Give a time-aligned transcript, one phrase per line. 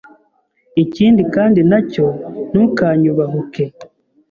[0.83, 2.05] Ikindi kandi nacyo
[2.51, 3.63] ntukanyubahuke